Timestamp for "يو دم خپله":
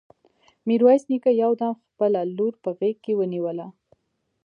1.43-2.21